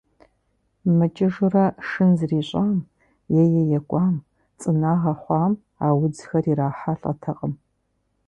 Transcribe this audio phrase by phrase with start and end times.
[0.97, 2.77] Мыкӏыжурэ шын зрищӏам,
[3.39, 3.41] е
[3.77, 4.15] екӏуам,
[4.59, 5.53] цӏынагъэ хъуам
[5.85, 7.53] а удзхэр ирахьэлӏэтэкъым.